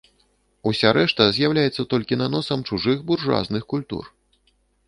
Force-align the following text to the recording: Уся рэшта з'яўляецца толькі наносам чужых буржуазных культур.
Уся 0.69 0.89
рэшта 0.97 1.27
з'яўляецца 1.35 1.87
толькі 1.93 2.19
наносам 2.23 2.59
чужых 2.71 2.97
буржуазных 3.13 3.63
культур. 3.75 4.03